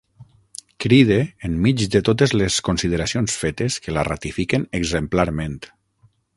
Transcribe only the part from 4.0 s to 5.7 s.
ratifiquen exemplarment.